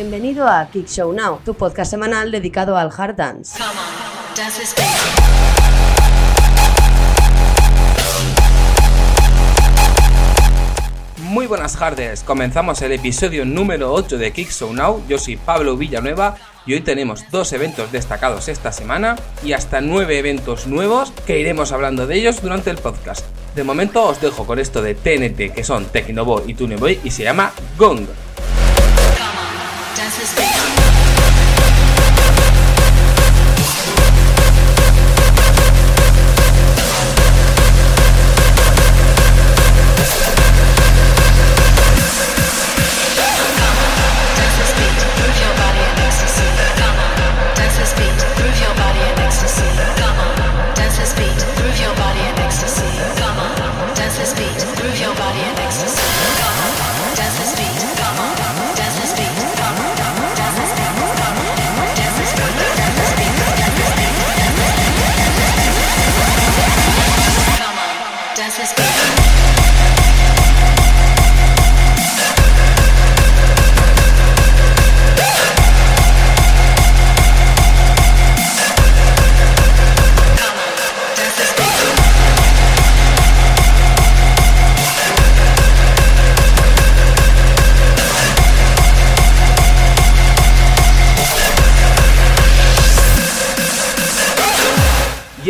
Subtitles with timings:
[0.00, 3.58] Bienvenido a Kick Show Now, tu podcast semanal dedicado al hard dance.
[3.58, 4.86] Come on, dance this beat.
[11.18, 15.04] Muy buenas tardes, comenzamos el episodio número 8 de Kick Show Now.
[15.06, 20.18] Yo soy Pablo Villanueva y hoy tenemos dos eventos destacados esta semana y hasta nueve
[20.18, 23.26] eventos nuevos que iremos hablando de ellos durante el podcast.
[23.54, 27.24] De momento os dejo con esto de TNT que son Tecnoboy y Tuneboy y se
[27.24, 28.06] llama Gong.
[29.90, 30.89] Come on, dance this beat.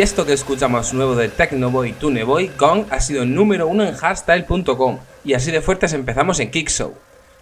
[0.00, 4.98] Y esto que escuchamos nuevo de Tecnoboy Tuneboy, Gong, ha sido número uno en hardstyle.com.
[5.24, 6.94] Y así de fuertes empezamos en Kick Show.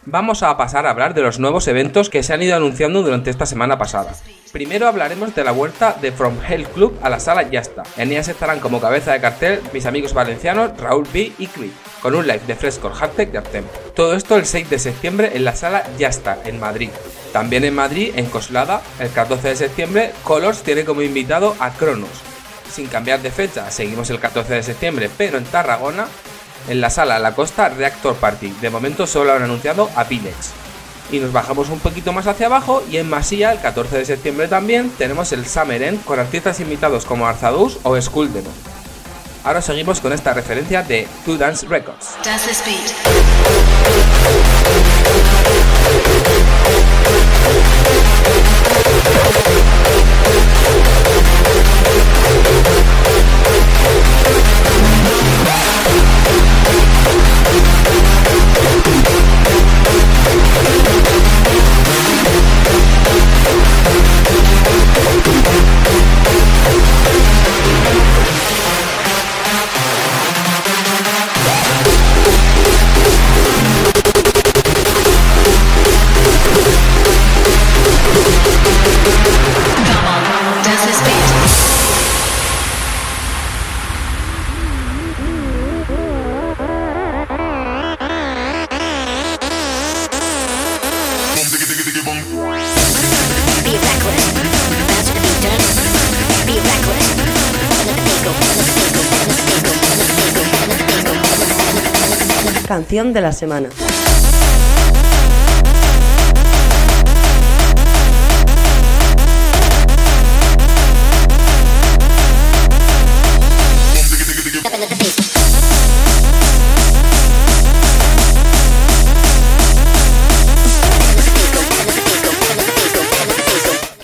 [0.07, 3.31] Vamos a pasar a hablar de los nuevos eventos que se han ido anunciando durante
[3.31, 4.13] esta semana pasada.
[4.51, 7.85] Primero hablaremos de la vuelta de From Hell Club a la sala Yasta.
[7.97, 11.71] En ellas estarán como cabeza de cartel mis amigos valencianos Raúl B y Creed,
[12.03, 13.65] con un live de Frescore Hardtech de Artem.
[13.95, 16.91] Todo esto el 6 de septiembre en la sala Yasta, en Madrid.
[17.33, 22.28] También en Madrid, en Coslada, el 14 de septiembre, Colors tiene como invitado a Cronos.
[22.73, 26.07] Sin cambiar de fecha, seguimos el 14 de septiembre, pero en Tarragona,
[26.69, 28.55] en la sala La Costa Reactor Party.
[28.61, 30.53] De momento solo han anunciado a Pilex.
[31.11, 34.49] Y nos bajamos un poquito más hacia abajo y en Masía, el 14 de septiembre
[34.49, 38.53] también, tenemos el Summer End con artistas invitados como Arzadus o Skull Demon.
[39.45, 42.17] Ahora seguimos con esta referencia de Two Dance Records.
[42.23, 42.51] Dance
[102.79, 103.71] Canción de la semana.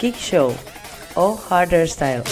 [0.00, 0.52] Kick Show
[1.14, 2.24] o Harder Style.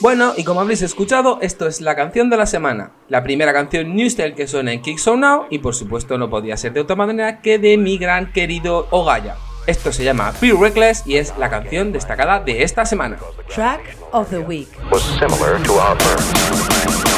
[0.00, 2.92] Bueno, y como habréis escuchado, esto es la canción de la semana.
[3.08, 6.30] La primera canción New Style que suena en Kick So Now, y por supuesto no
[6.30, 9.36] podía ser de otra manera que de mi gran querido Ogaya.
[9.66, 13.18] Esto se llama Be Reckless y es la canción destacada de esta semana.
[13.54, 14.68] Track of the Week.
[14.90, 16.32] Was similar to our Earth.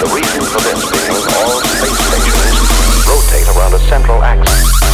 [0.01, 4.92] The reason for this being all space stations rotate around a central axis.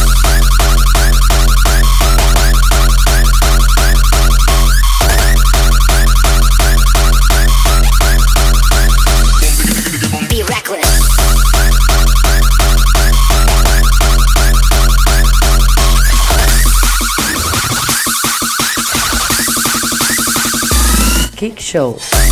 [21.69, 22.28] Show.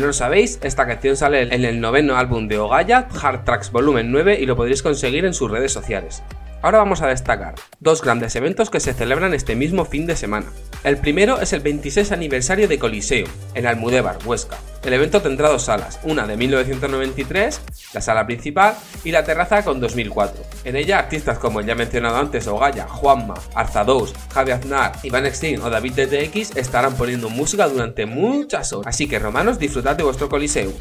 [0.00, 4.10] No lo sabéis, esta canción sale en el noveno álbum de Ogaya, Hard Tracks Volumen
[4.10, 6.22] 9, y lo podréis conseguir en sus redes sociales.
[6.62, 10.46] Ahora vamos a destacar dos grandes eventos que se celebran este mismo fin de semana.
[10.84, 14.56] El primero es el 26 aniversario de Coliseum, en Almudévar, Huesca.
[14.82, 17.60] El evento tendrá dos salas, una de 1993,
[17.92, 18.74] la sala principal,
[19.04, 20.42] y la terraza con 2004.
[20.64, 25.60] En ella artistas como el ya mencionado antes Ogaya, Juanma, Arzadous, Javi Aznar, Iván Extin
[25.60, 28.94] o David DTX estarán poniendo música durante muchas horas.
[28.94, 30.72] Así que romanos, disfrutad de vuestro Coliseum.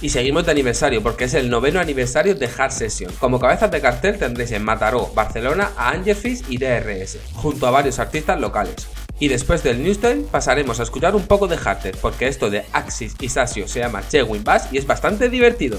[0.00, 3.12] Y seguimos de aniversario porque es el noveno aniversario de Hard Session.
[3.18, 7.98] Como cabezas de cartel tendréis en Mataró, Barcelona a Angelfish y DRS, junto a varios
[7.98, 8.86] artistas locales.
[9.20, 13.14] Y después del Newstime pasaremos a escuchar un poco de Harter, porque esto de Axis
[13.20, 15.78] y Sasio se llama Chewing Bass y es bastante divertido.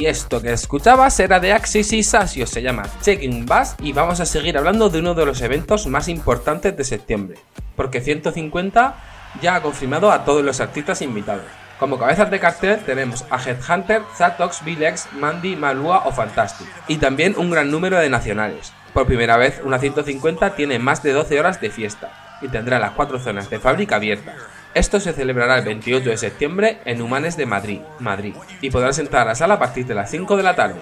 [0.00, 4.18] Y esto que escuchabas era de Axis y Sasio, se llama Checking Bass y vamos
[4.20, 7.36] a seguir hablando de uno de los eventos más importantes de septiembre,
[7.76, 8.94] porque 150
[9.42, 11.44] ya ha confirmado a todos los artistas invitados.
[11.78, 17.34] Como cabezas de cartel tenemos a Headhunter, Zatox, Vilex, Mandy, Malua o Fantastic, y también
[17.36, 18.72] un gran número de nacionales.
[18.94, 22.92] Por primera vez, una 150 tiene más de 12 horas de fiesta y tendrá las
[22.92, 24.36] cuatro zonas de fábrica abiertas.
[24.74, 29.22] Esto se celebrará el 28 de septiembre en Humanes de Madrid, Madrid, y podrás entrar
[29.22, 30.80] a la sala a partir de las 5 de la tarde.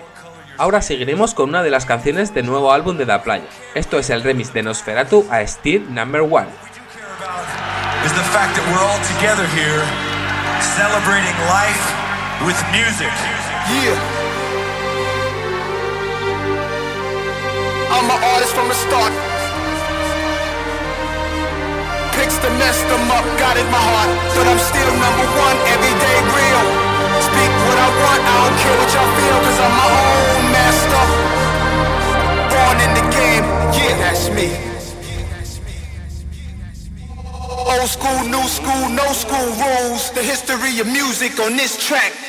[0.58, 3.46] Ahora seguiremos con una de las canciones del nuevo álbum de La Playa.
[3.74, 6.48] Esto es el remix de Nosferatu a Steel Number One.
[8.04, 9.82] is the fact that we're all together here
[10.78, 11.82] celebrating life
[12.46, 13.12] with music.
[13.68, 13.98] Yeah.
[17.92, 19.27] I'm an artist from the start.
[22.18, 24.10] Picks to mess them up, got in my heart.
[24.34, 26.64] But I'm still number one, everyday real.
[27.22, 31.04] Speak what I want, I don't care what y'all feel, cause I'm my own master.
[32.50, 34.50] Born in the game, yeah, that's me.
[37.70, 40.10] Old school, new school, no school rules.
[40.10, 42.27] The history of music on this track.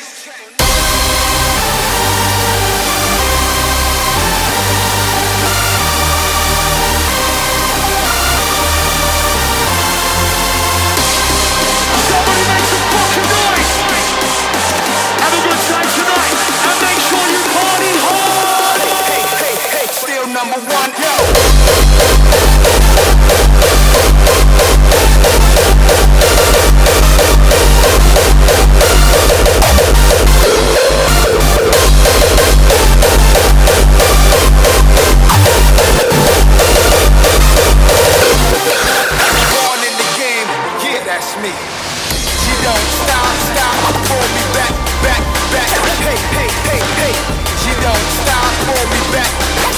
[41.19, 41.51] That's me.
[41.51, 43.75] She don't stop, stop,
[44.07, 44.71] pull me back,
[45.03, 45.67] back, back.
[45.99, 47.13] Hey, hey, hey, hey.
[47.59, 49.27] She don't stop, pull me back.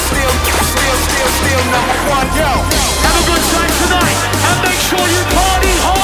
[0.06, 0.34] Still,
[0.70, 2.46] still, still, still number one, yo.
[2.46, 6.01] Have a good time tonight, and make sure you party hard!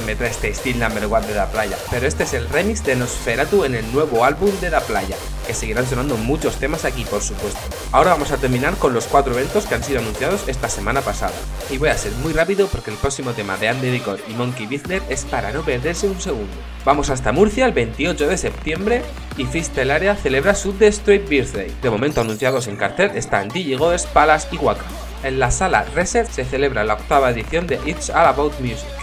[0.00, 2.96] Me trae este Steel Number One de La Playa, pero este es el remix de
[2.96, 7.20] Nosferatu en el nuevo álbum de La Playa, que seguirán sonando muchos temas aquí por
[7.20, 7.60] supuesto.
[7.92, 11.34] Ahora vamos a terminar con los cuatro eventos que han sido anunciados esta semana pasada,
[11.70, 14.66] y voy a ser muy rápido porque el próximo tema de Andy Decor y Monkey
[14.66, 16.52] Business es para no perderse un segundo.
[16.84, 19.02] Vamos hasta Murcia el 28 de septiembre
[19.36, 19.46] y
[19.90, 21.70] Area celebra su The Straight Birthday.
[21.82, 24.84] De momento anunciados en cartel están DJ Goes, Palace y Waka.
[25.22, 29.01] En la sala Reset se celebra la octava edición de It's All About Music.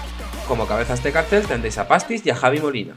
[0.50, 2.96] Como cabezas de cartel tendréis a Pastis y a Javi Molina.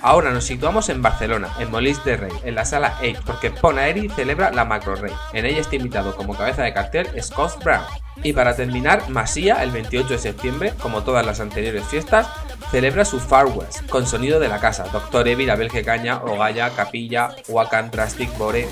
[0.00, 4.08] Ahora nos situamos en Barcelona, en Molins de Rey, en la sala 8, porque Ponaeri
[4.08, 5.12] celebra la Macro Rey.
[5.34, 7.84] En ella está invitado como cabeza de cartel Scott Brown.
[8.22, 12.26] Y para terminar, Masía, el 28 de septiembre, como todas las anteriores fiestas,
[12.70, 17.36] celebra su Far West, con sonido de la casa, Doctor Evil, Abel Caña, Ogaya, Capilla,
[17.48, 18.66] Wakan, Drastic, Bore.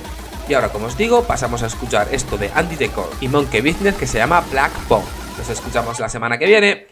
[0.48, 3.96] Y ahora, como os digo, pasamos a escuchar esto de Andy Decor y Monkey Business
[3.96, 5.04] que se llama Black Bomb.
[5.36, 6.86] Nos escuchamos la semana que viene.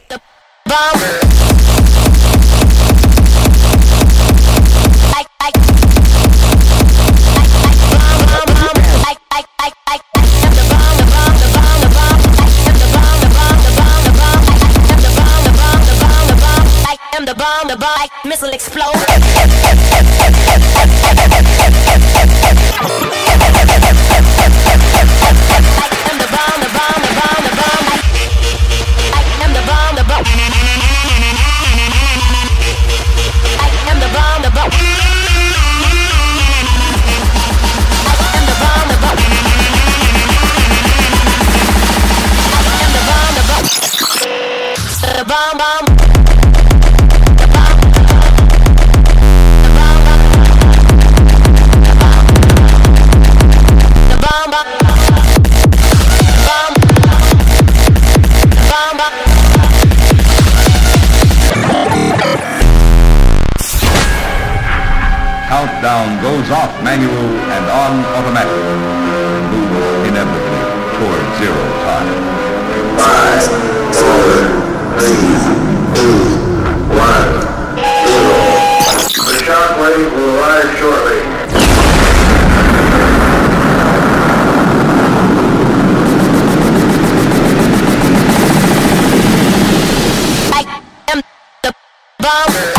[17.16, 18.94] Am the bomb, the bomb, missile explode.
[66.34, 67.14] Goes off manual
[67.54, 68.50] and on automatic.
[69.54, 70.62] Move inevitably
[70.98, 72.10] toward zero time.
[72.98, 73.46] Five,
[73.94, 74.26] four,
[74.98, 75.30] three,
[75.94, 76.18] two,
[76.90, 77.34] one,
[77.78, 78.34] zero.
[79.14, 81.20] The shockwave will arrive shortly.
[90.52, 90.62] I
[91.12, 91.22] am
[91.62, 91.70] the
[92.18, 92.74] bomb.